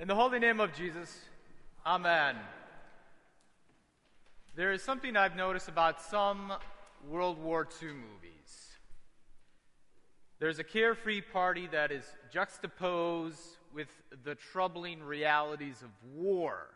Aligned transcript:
In 0.00 0.08
the 0.08 0.14
holy 0.14 0.38
name 0.38 0.60
of 0.60 0.72
Jesus, 0.72 1.14
Amen. 1.84 2.34
There 4.56 4.72
is 4.72 4.82
something 4.82 5.14
I've 5.14 5.36
noticed 5.36 5.68
about 5.68 6.00
some 6.00 6.54
World 7.06 7.38
War 7.38 7.68
II 7.82 7.88
movies. 7.88 8.70
There's 10.38 10.58
a 10.58 10.64
carefree 10.64 11.20
party 11.20 11.66
that 11.66 11.92
is 11.92 12.06
juxtaposed 12.32 13.58
with 13.74 13.88
the 14.24 14.36
troubling 14.36 15.02
realities 15.02 15.82
of 15.82 15.90
war. 16.16 16.68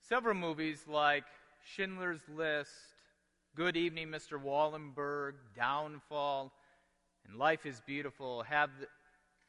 Several 0.00 0.34
movies 0.34 0.82
like 0.88 1.24
Schindler's 1.62 2.22
List, 2.34 2.72
Good 3.54 3.76
Evening, 3.76 4.08
Mr. 4.08 4.42
Wallenberg, 4.42 5.34
Downfall, 5.54 6.54
and 7.28 7.36
Life 7.36 7.66
is 7.66 7.82
Beautiful 7.86 8.44
have 8.44 8.70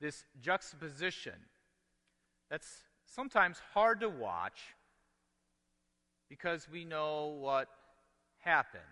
this 0.01 0.25
juxtaposition 0.41 1.35
that's 2.49 2.83
sometimes 3.05 3.57
hard 3.73 4.01
to 4.01 4.09
watch 4.09 4.59
because 6.29 6.67
we 6.71 6.85
know 6.85 7.37
what 7.39 7.67
happens. 8.39 8.83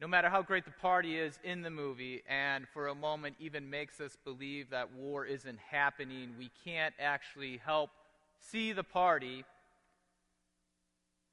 No 0.00 0.08
matter 0.08 0.28
how 0.28 0.42
great 0.42 0.64
the 0.64 0.72
party 0.72 1.16
is 1.16 1.38
in 1.44 1.62
the 1.62 1.70
movie, 1.70 2.22
and 2.28 2.66
for 2.66 2.88
a 2.88 2.94
moment 2.94 3.36
even 3.38 3.70
makes 3.70 4.00
us 4.00 4.16
believe 4.24 4.70
that 4.70 4.92
war 4.92 5.24
isn't 5.24 5.60
happening, 5.70 6.30
we 6.36 6.50
can't 6.64 6.94
actually 6.98 7.60
help 7.64 7.90
see 8.40 8.72
the 8.72 8.82
party 8.82 9.44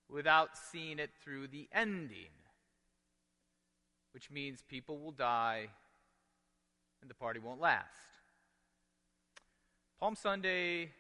without 0.08 0.50
seeing 0.72 1.00
it 1.00 1.10
through 1.24 1.48
the 1.48 1.68
ending, 1.74 2.30
which 4.14 4.30
means 4.30 4.64
people 4.70 5.00
will 5.00 5.12
die 5.12 5.70
and 7.02 7.10
the 7.10 7.16
party 7.16 7.40
won't 7.40 7.60
last. 7.60 8.19
Palm 10.00 10.16
Sunday 10.16 10.92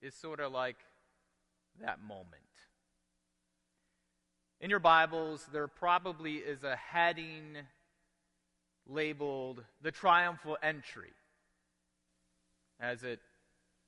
is 0.00 0.14
sort 0.14 0.40
of 0.40 0.52
like 0.52 0.78
that 1.82 2.00
moment. 2.00 2.40
In 4.58 4.70
your 4.70 4.78
Bibles, 4.78 5.46
there 5.52 5.68
probably 5.68 6.36
is 6.36 6.64
a 6.64 6.76
heading 6.76 7.58
labeled 8.88 9.62
the 9.82 9.90
triumphal 9.90 10.56
entry 10.62 11.12
as 12.80 13.04
it 13.04 13.20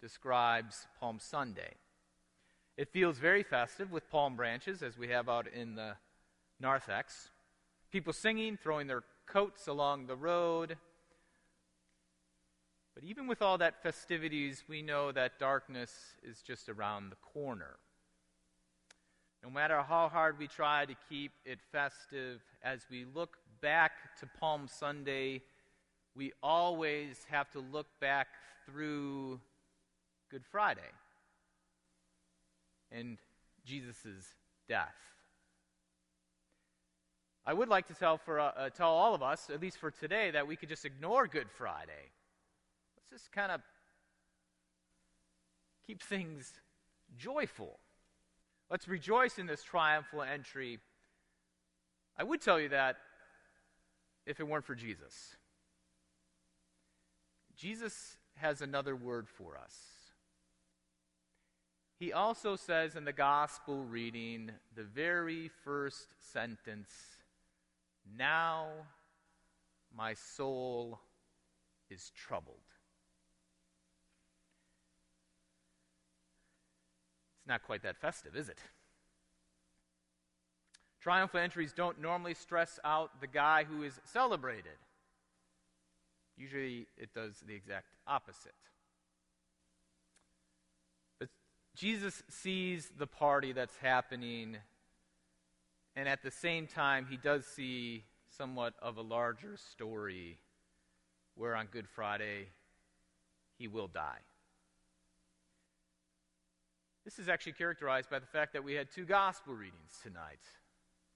describes 0.02 0.86
Palm 1.00 1.18
Sunday. 1.18 1.72
It 2.76 2.90
feels 2.92 3.16
very 3.16 3.42
festive 3.42 3.90
with 3.90 4.10
palm 4.10 4.36
branches, 4.36 4.82
as 4.82 4.98
we 4.98 5.08
have 5.08 5.30
out 5.30 5.46
in 5.46 5.74
the 5.74 5.94
narthex. 6.60 7.30
People 7.90 8.12
singing, 8.12 8.58
throwing 8.62 8.88
their 8.88 9.04
coats 9.24 9.68
along 9.68 10.06
the 10.06 10.16
road, 10.16 10.76
but 12.94 13.04
even 13.04 13.26
with 13.26 13.40
all 13.40 13.58
that 13.58 13.82
festivities, 13.82 14.64
we 14.68 14.82
know 14.82 15.12
that 15.12 15.38
darkness 15.38 15.92
is 16.22 16.42
just 16.42 16.68
around 16.68 17.10
the 17.10 17.16
corner. 17.16 17.76
No 19.42 19.50
matter 19.50 19.82
how 19.82 20.08
hard 20.08 20.38
we 20.38 20.46
try 20.46 20.84
to 20.84 20.94
keep 21.08 21.32
it 21.44 21.58
festive, 21.72 22.40
as 22.62 22.86
we 22.90 23.04
look 23.14 23.38
back 23.60 23.92
to 24.20 24.26
Palm 24.38 24.68
Sunday, 24.68 25.42
we 26.14 26.32
always 26.42 27.24
have 27.30 27.50
to 27.52 27.60
look 27.60 27.86
back 28.00 28.28
through 28.66 29.40
Good 30.30 30.44
Friday 30.44 30.80
and 32.92 33.18
Jesus' 33.64 34.34
death. 34.68 34.94
I 37.44 37.54
would 37.54 37.68
like 37.68 37.88
to 37.88 37.94
tell, 37.94 38.18
for, 38.18 38.38
uh, 38.38 38.70
tell 38.70 38.90
all 38.90 39.14
of 39.14 39.22
us, 39.22 39.50
at 39.50 39.60
least 39.60 39.78
for 39.78 39.90
today, 39.90 40.30
that 40.30 40.46
we 40.46 40.54
could 40.54 40.68
just 40.68 40.84
ignore 40.84 41.26
Good 41.26 41.50
Friday 41.50 42.12
just 43.12 43.30
kind 43.30 43.52
of 43.52 43.60
keep 45.86 46.02
things 46.02 46.50
joyful. 47.18 47.78
Let's 48.70 48.88
rejoice 48.88 49.38
in 49.38 49.46
this 49.46 49.62
triumphal 49.62 50.22
entry. 50.22 50.78
I 52.16 52.24
would 52.24 52.40
tell 52.40 52.58
you 52.58 52.70
that 52.70 52.96
if 54.24 54.40
it 54.40 54.48
weren't 54.48 54.64
for 54.64 54.74
Jesus. 54.74 55.36
Jesus 57.54 58.16
has 58.36 58.62
another 58.62 58.96
word 58.96 59.28
for 59.28 59.58
us. 59.58 59.74
He 61.98 62.14
also 62.14 62.56
says 62.56 62.96
in 62.96 63.04
the 63.04 63.12
gospel 63.12 63.84
reading, 63.84 64.52
the 64.74 64.84
very 64.84 65.50
first 65.64 66.14
sentence, 66.32 66.90
Now 68.16 68.68
my 69.94 70.14
soul 70.14 70.98
is 71.90 72.10
troubled. 72.16 72.71
It's 77.42 77.48
not 77.48 77.64
quite 77.64 77.82
that 77.82 77.96
festive, 77.96 78.36
is 78.36 78.48
it? 78.48 78.58
Triumphal 81.00 81.40
entries 81.40 81.72
don't 81.72 82.00
normally 82.00 82.34
stress 82.34 82.78
out 82.84 83.20
the 83.20 83.26
guy 83.26 83.64
who 83.64 83.82
is 83.82 83.98
celebrated. 84.04 84.78
Usually 86.36 86.86
it 86.96 87.12
does 87.12 87.34
the 87.44 87.54
exact 87.54 87.88
opposite. 88.06 88.54
But 91.18 91.30
Jesus 91.74 92.22
sees 92.28 92.92
the 92.96 93.08
party 93.08 93.52
that's 93.52 93.76
happening, 93.78 94.58
and 95.96 96.08
at 96.08 96.22
the 96.22 96.30
same 96.30 96.68
time, 96.68 97.08
he 97.10 97.16
does 97.16 97.44
see 97.44 98.04
somewhat 98.38 98.74
of 98.80 98.96
a 98.96 99.02
larger 99.02 99.56
story 99.56 100.38
where 101.34 101.56
on 101.56 101.66
Good 101.66 101.88
Friday 101.88 102.50
he 103.58 103.66
will 103.66 103.88
die. 103.88 104.20
This 107.04 107.18
is 107.18 107.28
actually 107.28 107.52
characterized 107.52 108.10
by 108.10 108.20
the 108.20 108.26
fact 108.26 108.52
that 108.52 108.62
we 108.62 108.74
had 108.74 108.90
two 108.90 109.04
gospel 109.04 109.54
readings 109.54 109.98
tonight. 110.02 110.40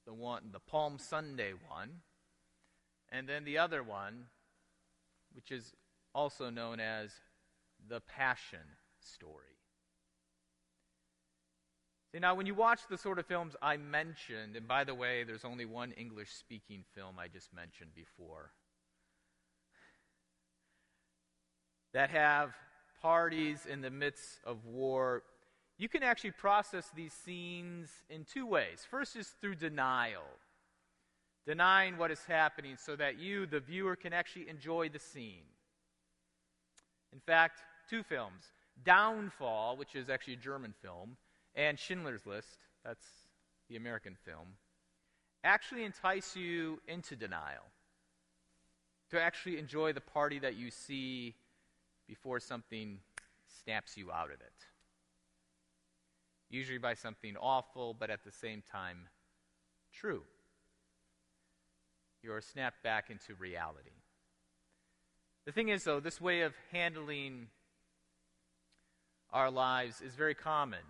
The 0.05 0.13
one, 0.13 0.51
the 0.53 0.61
Palm 0.61 0.99
Sunday 0.99 1.53
one, 1.69 1.91
and 3.11 3.29
then 3.29 3.45
the 3.45 3.59
other 3.59 3.83
one, 3.83 4.27
which 5.33 5.53
is 5.53 5.75
also 6.15 6.51
known 6.51 6.81
as 6.81 7.13
the 7.89 8.01
Passion 8.01 8.59
story. 9.01 9.45
See, 12.13 12.19
now 12.19 12.35
when 12.35 12.47
you 12.47 12.55
watch 12.55 12.81
the 12.89 12.99
sort 12.99 13.19
of 13.19 13.27
films 13.27 13.55
I 13.61 13.77
mentioned, 13.77 14.57
and 14.57 14.67
by 14.67 14.85
the 14.85 14.95
way, 14.95 15.23
there's 15.23 15.45
only 15.45 15.67
one 15.67 15.93
English 15.93 16.31
speaking 16.31 16.85
film 16.95 17.17
I 17.19 17.29
just 17.29 17.53
mentioned 17.53 17.91
before, 17.95 18.51
that 21.93 22.11
have 22.11 22.55
parties 23.03 23.67
in 23.67 23.83
the 23.83 23.91
midst 23.91 24.39
of 24.45 24.65
war 24.65 25.23
you 25.79 25.89
can 25.89 26.03
actually 26.03 26.31
process 26.31 26.91
these 26.95 27.13
scenes 27.13 27.91
in 28.09 28.25
two 28.25 28.47
ways. 28.47 28.85
First 28.91 29.15
is 29.17 29.29
through 29.41 29.57
denial, 29.57 30.25
denying 31.47 31.99
what 31.99 32.11
is 32.11 32.25
happening 32.27 32.77
so 32.79 32.97
that 32.97 33.19
you, 33.19 33.47
the 33.47 33.61
viewer, 33.61 33.95
can 33.95 34.13
actually 34.13 34.49
enjoy 34.49 34.89
the 34.89 34.99
scene. 34.99 35.45
In 37.13 37.21
fact, 37.21 37.61
two 37.89 38.03
films 38.03 38.53
Downfall, 38.85 39.77
which 39.77 39.95
is 39.95 40.11
actually 40.11 40.35
a 40.35 40.39
German 40.39 40.75
film, 40.83 41.17
and 41.55 41.79
Schindler's 41.79 42.27
List, 42.27 42.59
that's 42.85 43.07
the 43.69 43.77
American 43.77 44.17
film, 44.25 44.49
actually 45.45 45.85
entice 45.85 46.37
you 46.37 46.81
into 46.87 47.17
denial. 47.17 47.65
To 49.11 49.21
actually 49.21 49.59
enjoy 49.59 49.93
the 49.93 50.01
party 50.01 50.41
that 50.41 50.57
you 50.57 50.71
see 50.71 51.37
before 52.09 52.41
something 52.41 52.99
snaps 53.63 53.97
you 53.97 54.11
out 54.11 54.33
of 54.33 54.41
it 54.41 54.53
usually 56.51 56.79
by 56.79 56.95
something 56.95 57.37
awful, 57.37 57.95
but 57.95 58.11
at 58.11 58.25
the 58.25 58.31
same 58.31 58.63
time 58.71 59.09
true. 59.93 60.23
You 62.23 62.33
are 62.33 62.41
snapped 62.41 62.83
back 62.83 63.11
into 63.11 63.35
reality. 63.35 63.91
The 65.45 65.53
thing 65.53 65.69
is, 65.69 65.85
though, 65.85 66.01
this 66.01 66.21
way 66.21 66.43
of 66.43 66.55
handling 66.73 67.47
our 69.33 69.51
lives 69.51 70.01
is 70.01 70.15
very 70.15 70.35
common 70.35 70.81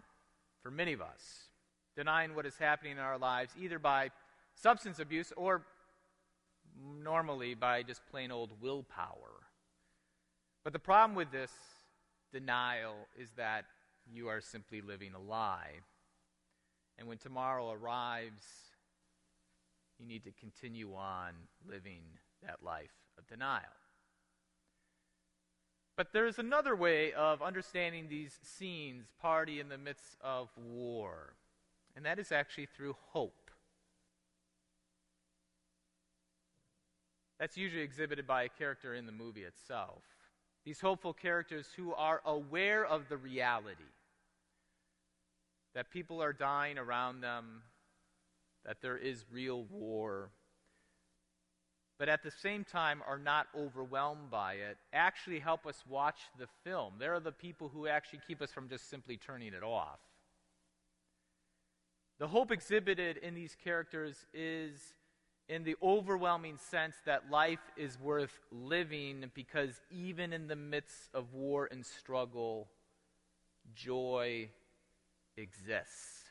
for 0.63 0.71
many 0.71 0.93
of 0.93 1.01
us, 1.01 1.49
denying 1.95 2.35
what 2.35 2.47
is 2.47 2.57
happening 2.57 2.93
in 2.93 2.99
our 2.99 3.19
lives 3.19 3.53
either 3.61 3.79
by 3.79 4.11
substance 4.55 4.99
abuse 4.99 5.33
or 5.37 5.63
normally 7.03 7.55
by 7.55 7.83
just 7.83 8.01
plain 8.11 8.31
old 8.31 8.51
willpower. 8.61 9.47
But 10.65 10.73
the 10.73 10.79
problem 10.79 11.17
with 11.17 11.31
this 11.31 11.53
denial 12.33 12.95
is 13.19 13.31
that 13.37 13.67
you 14.13 14.29
are 14.29 14.41
simply 14.41 14.81
living 14.81 15.13
a 15.15 15.21
lie. 15.21 15.81
And 16.99 17.09
when 17.09 17.19
tomorrow 17.19 17.71
arrives, 17.71 18.43
you 19.99 20.07
need 20.07 20.25
to 20.25 20.33
continue 20.33 20.95
on 20.95 21.33
living 21.69 22.03
that 22.43 22.63
life 22.63 22.95
of 23.19 23.27
denial. 23.27 23.63
But 25.97 26.13
there's 26.13 26.39
another 26.39 26.77
way 26.77 27.13
of 27.15 27.41
understanding 27.41 28.09
these 28.09 28.39
scenes, 28.43 29.07
party 29.21 29.61
in 29.61 29.71
the 29.71 29.79
midst 29.79 30.17
of 30.21 30.51
war, 30.57 31.35
and 31.97 32.05
that 32.05 32.19
is 32.19 32.31
actually 32.33 32.67
through 32.67 32.97
hope. 33.13 33.51
That's 37.39 37.57
usually 37.57 37.83
exhibited 37.83 38.27
by 38.27 38.45
a 38.45 38.49
character 38.49 38.95
in 38.95 39.07
the 39.07 39.13
movie 39.13 39.45
itself. 39.45 40.03
These 40.67 40.81
hopeful 40.81 41.13
characters 41.13 41.69
who 41.77 41.95
are 41.95 42.21
aware 42.27 42.85
of 42.85 43.09
the 43.09 43.17
reality 43.17 43.85
that 45.77 45.93
people 45.93 46.21
are 46.21 46.33
dying 46.33 46.77
around 46.77 47.21
them, 47.21 47.63
that 48.65 48.83
there 48.83 48.99
is 48.99 49.25
real 49.31 49.63
war, 49.71 50.31
but 52.01 52.09
at 52.09 52.25
the 52.25 52.33
same 52.33 52.65
time 52.65 53.01
are 53.07 53.19
not 53.19 53.47
overwhelmed 53.57 54.29
by 54.29 54.55
it, 54.55 54.77
actually 54.93 55.39
help 55.39 55.67
us 55.67 55.85
watch 55.89 56.19
the 56.37 56.49
film. 56.65 56.95
They're 56.99 57.21
the 57.21 57.31
people 57.31 57.69
who 57.69 57.87
actually 57.87 58.21
keep 58.27 58.43
us 58.43 58.51
from 58.51 58.69
just 58.69 58.91
simply 58.91 59.17
turning 59.17 59.55
it 59.55 59.63
off. 59.63 60.01
The 62.19 62.27
hope 62.27 62.51
exhibited 62.51 63.19
in 63.19 63.37
these 63.37 63.57
characters 63.63 64.27
is 64.35 64.95
in 65.49 65.63
the 65.63 65.77
overwhelming 65.83 66.59
sense 66.59 66.97
that 67.05 67.31
life 67.31 67.61
is 67.77 67.99
worth 68.01 68.41
living 68.51 69.31
because 69.35 69.81
even 69.91 70.33
in 70.33 70.49
the 70.49 70.57
midst 70.57 71.09
of 71.15 71.33
war 71.33 71.69
and 71.71 71.87
struggle, 71.87 72.69
joy 73.75 74.49
exists. 75.37 76.25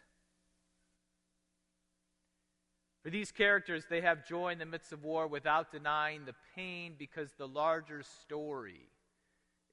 For 3.04 3.10
these 3.10 3.32
characters, 3.32 3.86
they 3.90 4.02
have 4.02 4.28
joy 4.28 4.52
in 4.52 4.58
the 4.58 4.66
midst 4.66 4.92
of 4.92 5.04
war 5.04 5.28
without 5.28 5.72
denying 5.72 6.26
the 6.26 6.34
pain 6.56 6.96
because 6.98 7.32
the 7.38 7.48
larger 7.48 8.02
story 8.02 8.90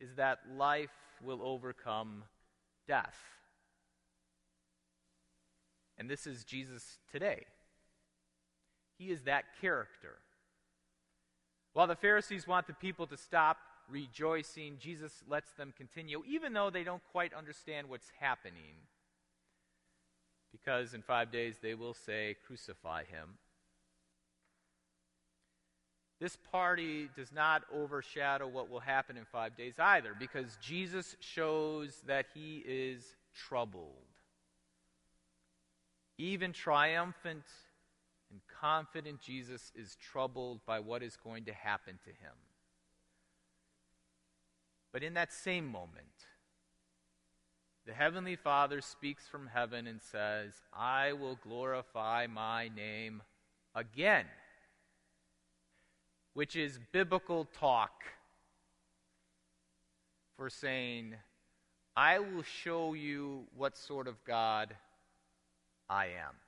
is 0.01 0.17
that 0.17 0.41
life 0.55 0.91
will 1.23 1.41
overcome 1.43 2.25
death. 2.87 3.17
And 5.97 6.11
this 6.11 6.27
is 6.27 6.45
Jesus 6.45 6.99
today. 7.11 7.47
He 9.03 9.11
is 9.11 9.23
that 9.23 9.45
character. 9.61 10.19
While 11.73 11.87
the 11.89 11.97
Pharisees 11.97 12.47
want 12.47 12.67
the 12.67 12.75
people 12.75 13.07
to 13.09 13.17
stop 13.17 13.57
rejoicing, 13.89 14.77
Jesus 14.79 15.25
lets 15.29 15.51
them 15.53 15.75
continue, 15.77 16.23
even 16.29 16.53
though 16.53 16.71
they 16.71 16.85
don't 16.85 17.03
quite 17.11 17.35
understand 17.35 17.89
what's 17.89 18.11
happening. 18.21 18.77
Because 20.53 20.95
in 20.95 21.03
five 21.03 21.33
days 21.33 21.57
they 21.61 21.75
will 21.75 21.95
say, 21.95 22.37
Crucify 22.47 23.05
him. 23.05 23.39
This 26.21 26.37
party 26.53 27.09
does 27.17 27.33
not 27.33 27.63
overshadow 27.75 28.47
what 28.47 28.71
will 28.71 28.79
happen 28.79 29.17
in 29.17 29.25
five 29.25 29.57
days 29.57 29.75
either, 29.79 30.15
because 30.17 30.57
Jesus 30.63 31.17
shows 31.19 32.03
that 32.07 32.27
he 32.35 32.63
is 32.65 33.17
troubled. 33.49 33.97
Even 36.19 36.53
triumphant 36.53 37.43
and 38.33 38.41
confident 38.61 39.21
Jesus 39.21 39.71
is 39.77 39.97
troubled 39.97 40.65
by 40.67 40.81
what 40.81 41.03
is 41.03 41.17
going 41.23 41.45
to 41.45 41.53
happen 41.53 41.99
to 42.05 42.11
him. 42.11 42.35
But 44.91 45.03
in 45.03 45.15
that 45.15 45.33
same 45.33 45.67
moment, 45.67 46.07
the 47.87 47.93
Heavenly 47.93 48.37
Father 48.37 48.81
speaks 48.81 49.29
from 49.29 49.49
heaven 49.53 49.87
and 49.87 50.01
says, 50.01 50.53
I 50.73 51.13
will 51.13 51.39
glorify 51.43 52.27
my 52.27 52.69
name 52.75 53.23
again, 53.75 54.27
which 56.33 56.57
is 56.57 56.79
biblical 56.93 57.47
talk 57.59 58.05
for 60.37 60.49
saying, 60.49 61.15
I 61.97 62.19
will 62.21 62.43
show 62.43 62.95
you 62.95 63.45
what 63.55 63.77
sort 63.77 64.09
of 64.09 64.25
God 64.25 64.75
I 65.91 66.07
am. 66.07 66.42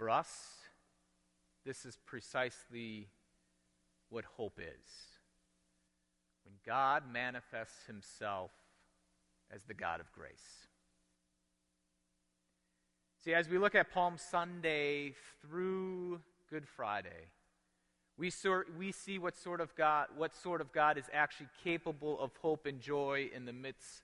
For 0.00 0.08
us, 0.08 0.30
this 1.66 1.84
is 1.84 1.98
precisely 2.06 3.06
what 4.08 4.24
hope 4.24 4.58
is. 4.58 4.90
When 6.42 6.54
God 6.64 7.02
manifests 7.12 7.84
himself 7.86 8.50
as 9.54 9.64
the 9.64 9.74
God 9.74 10.00
of 10.00 10.10
grace. 10.10 10.68
See, 13.22 13.34
as 13.34 13.50
we 13.50 13.58
look 13.58 13.74
at 13.74 13.92
Palm 13.92 14.14
Sunday 14.16 15.12
through 15.42 16.20
Good 16.48 16.66
Friday, 16.66 17.28
we, 18.16 18.30
sort, 18.30 18.68
we 18.78 18.92
see 18.92 19.18
what 19.18 19.36
sort, 19.36 19.60
of 19.60 19.76
God, 19.76 20.06
what 20.16 20.34
sort 20.34 20.62
of 20.62 20.72
God 20.72 20.96
is 20.96 21.10
actually 21.12 21.48
capable 21.62 22.18
of 22.20 22.30
hope 22.40 22.64
and 22.64 22.80
joy 22.80 23.28
in 23.36 23.44
the 23.44 23.52
midst 23.52 24.00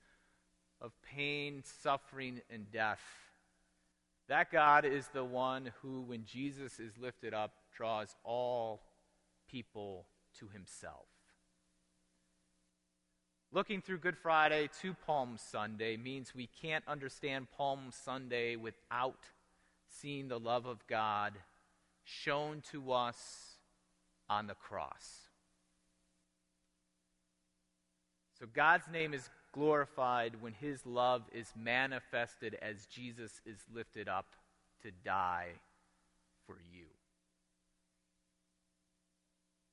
of 0.78 0.92
pain, 1.00 1.62
suffering, 1.64 2.42
and 2.50 2.70
death. 2.70 3.00
That 4.28 4.50
God 4.50 4.84
is 4.84 5.08
the 5.08 5.24
one 5.24 5.70
who, 5.82 6.02
when 6.02 6.24
Jesus 6.24 6.80
is 6.80 6.92
lifted 6.98 7.32
up, 7.32 7.52
draws 7.76 8.14
all 8.24 8.82
people 9.48 10.06
to 10.40 10.48
himself. 10.48 11.06
Looking 13.52 13.80
through 13.80 13.98
Good 13.98 14.18
Friday 14.18 14.68
to 14.82 14.94
Palm 15.06 15.36
Sunday 15.38 15.96
means 15.96 16.34
we 16.34 16.48
can't 16.60 16.84
understand 16.88 17.46
Palm 17.56 17.90
Sunday 17.90 18.56
without 18.56 19.20
seeing 19.88 20.28
the 20.28 20.40
love 20.40 20.66
of 20.66 20.84
God 20.88 21.34
shown 22.02 22.62
to 22.72 22.92
us 22.92 23.56
on 24.28 24.48
the 24.48 24.54
cross. 24.54 25.28
So 28.38 28.46
God's 28.52 28.88
name 28.92 29.14
is 29.14 29.30
glorified 29.56 30.34
when 30.40 30.52
his 30.52 30.84
love 30.84 31.22
is 31.32 31.50
manifested 31.56 32.56
as 32.60 32.86
Jesus 32.86 33.40
is 33.46 33.56
lifted 33.74 34.06
up 34.06 34.26
to 34.82 34.90
die 35.02 35.48
for 36.46 36.56
you. 36.72 36.84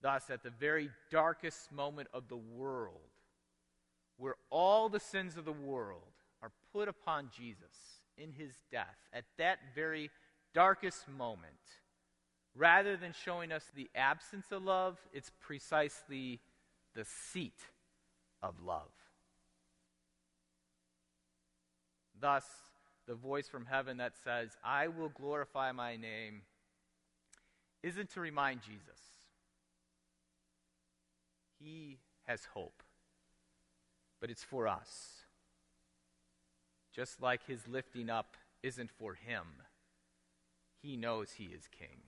Thus, 0.02 0.30
at 0.30 0.42
the 0.42 0.50
very 0.50 0.90
darkest 1.12 1.72
moment 1.72 2.08
of 2.14 2.30
the 2.30 2.38
world, 2.38 2.96
where 4.18 4.36
all 4.50 4.88
the 4.88 5.00
sins 5.00 5.36
of 5.38 5.46
the 5.46 5.52
world 5.52 6.02
are 6.42 6.52
put 6.72 6.88
upon 6.88 7.30
Jesus 7.36 8.02
in 8.18 8.32
his 8.32 8.52
death, 8.72 8.98
at 9.12 9.26
that 9.38 9.60
very 9.76 10.10
darkest 10.54 11.10
moment, 11.10 11.54
rather 12.56 12.96
than 12.96 13.14
showing 13.26 13.52
us 13.52 13.66
the 13.76 13.90
absence 13.96 14.46
of 14.52 14.64
love, 14.64 14.98
it's 15.12 15.32
precisely 15.42 16.40
the 16.96 17.06
seat 17.06 17.60
of 18.42 18.56
love. 18.66 18.92
Thus, 22.24 22.46
the 23.06 23.16
voice 23.16 23.50
from 23.50 23.66
heaven 23.66 23.98
that 23.98 24.14
says, 24.24 24.56
I 24.64 24.88
will 24.88 25.10
glorify 25.10 25.74
my 25.74 25.98
name, 25.98 26.44
isn't 27.84 28.12
to 28.12 28.22
remind 28.22 28.62
Jesus. 28.62 29.02
He 31.60 31.98
has 32.26 32.46
hope, 32.54 32.82
but 34.22 34.30
it's 34.30 34.42
for 34.42 34.70
us. 34.70 35.26
Just 36.96 37.22
like 37.22 37.46
his 37.46 37.68
lifting 37.68 38.10
up 38.10 38.38
isn't 38.64 38.92
for 38.92 39.16
him, 39.16 39.44
he 40.82 40.96
knows 40.96 41.34
he 41.34 41.48
is 41.48 41.68
king, 41.78 42.04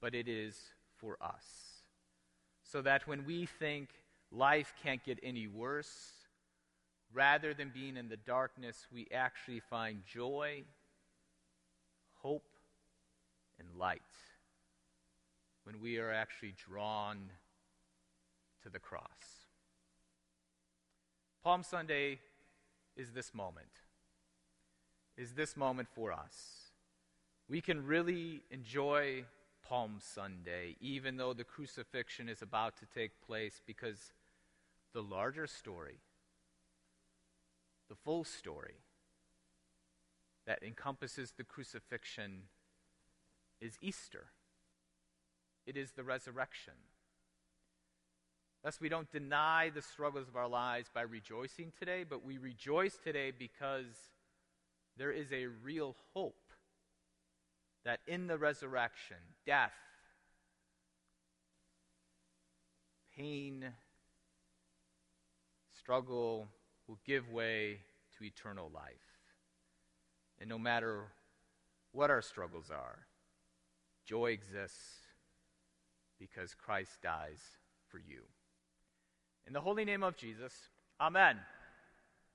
but 0.00 0.14
it 0.14 0.28
is 0.28 0.56
for 0.96 1.18
us. 1.20 1.82
So 2.64 2.80
that 2.80 3.06
when 3.06 3.26
we 3.26 3.44
think 3.44 3.90
life 4.32 4.72
can't 4.82 5.04
get 5.04 5.18
any 5.22 5.46
worse, 5.46 6.25
rather 7.16 7.54
than 7.54 7.70
being 7.72 7.96
in 7.96 8.08
the 8.10 8.16
darkness, 8.18 8.86
we 8.92 9.08
actually 9.12 9.58
find 9.58 10.02
joy, 10.04 10.62
hope, 12.20 12.44
and 13.58 13.66
light 13.78 14.02
when 15.64 15.80
we 15.80 15.96
are 15.98 16.12
actually 16.12 16.54
drawn 16.68 17.30
to 18.62 18.68
the 18.68 18.78
cross. 18.78 19.46
Palm 21.42 21.62
Sunday 21.62 22.18
is 22.98 23.12
this 23.12 23.32
moment, 23.32 23.80
is 25.16 25.32
this 25.32 25.56
moment 25.56 25.88
for 25.88 26.12
us. 26.12 26.72
We 27.48 27.62
can 27.62 27.86
really 27.86 28.42
enjoy 28.50 29.24
Palm 29.66 30.00
Sunday, 30.00 30.76
even 30.82 31.16
though 31.16 31.32
the 31.32 31.44
crucifixion 31.44 32.28
is 32.28 32.42
about 32.42 32.76
to 32.76 32.86
take 32.94 33.12
place, 33.26 33.62
because 33.66 34.12
the 34.92 35.02
larger 35.02 35.46
story 35.46 36.00
the 37.88 37.94
full 37.94 38.24
story 38.24 38.76
that 40.46 40.62
encompasses 40.62 41.32
the 41.36 41.44
crucifixion 41.44 42.42
is 43.60 43.78
Easter. 43.80 44.26
It 45.66 45.76
is 45.76 45.92
the 45.92 46.04
resurrection. 46.04 46.74
Thus, 48.62 48.80
we 48.80 48.88
don't 48.88 49.10
deny 49.10 49.70
the 49.70 49.82
struggles 49.82 50.28
of 50.28 50.36
our 50.36 50.48
lives 50.48 50.88
by 50.92 51.02
rejoicing 51.02 51.72
today, 51.78 52.04
but 52.08 52.24
we 52.24 52.38
rejoice 52.38 52.98
today 53.02 53.32
because 53.36 53.96
there 54.96 55.12
is 55.12 55.32
a 55.32 55.46
real 55.46 55.94
hope 56.14 56.34
that 57.84 58.00
in 58.06 58.26
the 58.26 58.38
resurrection, 58.38 59.18
death, 59.44 59.72
pain, 63.16 63.64
struggle, 65.78 66.48
will 66.88 66.98
give 67.04 67.30
way 67.30 67.78
to 68.18 68.24
eternal 68.24 68.70
life. 68.74 68.92
And 70.40 70.48
no 70.48 70.58
matter 70.58 71.04
what 71.92 72.10
our 72.10 72.22
struggles 72.22 72.70
are, 72.70 72.98
joy 74.04 74.32
exists 74.32 75.00
because 76.18 76.54
Christ 76.54 77.02
dies 77.02 77.40
for 77.88 77.98
you. 77.98 78.22
In 79.46 79.52
the 79.52 79.60
holy 79.60 79.84
name 79.84 80.02
of 80.02 80.16
Jesus, 80.16 80.52
Amen. 81.00 81.36